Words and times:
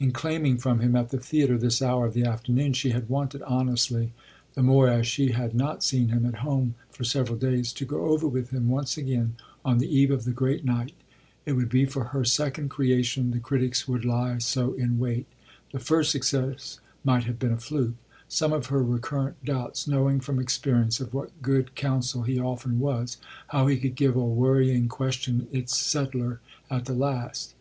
In 0.00 0.10
claiming 0.10 0.56
from 0.56 0.80
him 0.80 0.96
at 0.96 1.10
the 1.10 1.18
theatre 1.18 1.58
this 1.58 1.82
hour 1.82 2.06
of 2.06 2.14
the 2.14 2.24
afternoon 2.24 2.72
she 2.72 2.92
had 2.92 3.10
wanted 3.10 3.42
honestly 3.42 4.14
(the 4.54 4.62
more 4.62 4.88
as 4.88 5.06
she 5.06 5.32
had 5.32 5.54
not 5.54 5.84
seen 5.84 6.08
him 6.08 6.24
at 6.24 6.36
home 6.36 6.76
for 6.90 7.04
several 7.04 7.36
days) 7.38 7.74
to 7.74 7.84
go 7.84 8.06
over 8.06 8.26
with 8.26 8.48
him 8.52 8.70
once 8.70 8.96
again, 8.96 9.34
on 9.66 9.76
the 9.76 9.94
eve 9.94 10.10
of 10.10 10.24
the 10.24 10.30
great 10.30 10.64
night 10.64 10.92
it 11.44 11.52
would 11.52 11.68
be 11.68 11.84
for 11.84 12.04
her 12.04 12.24
second 12.24 12.70
creation 12.70 13.32
the 13.32 13.38
critics 13.38 13.86
would 13.86 14.06
lie 14.06 14.38
so 14.38 14.72
in 14.72 14.98
wait; 14.98 15.26
the 15.72 15.78
first 15.78 16.10
success 16.10 16.80
might 17.04 17.24
have 17.24 17.38
been 17.38 17.52
a 17.52 17.58
fluke 17.58 17.96
some 18.28 18.54
of 18.54 18.68
her 18.68 18.82
recurrent 18.82 19.44
doubts: 19.44 19.86
knowing 19.86 20.20
from 20.20 20.38
experience 20.38 21.00
of 21.00 21.12
what 21.12 21.42
good 21.42 21.74
counsel 21.74 22.22
he 22.22 22.40
often 22.40 22.80
was, 22.80 23.18
how 23.48 23.66
he 23.66 23.76
could 23.76 23.94
give 23.94 24.16
a 24.16 24.24
worrying 24.24 24.88
question 24.88 25.46
its 25.52 25.76
"settler" 25.76 26.40
at 26.70 26.86
the 26.86 26.94
last. 26.94 27.54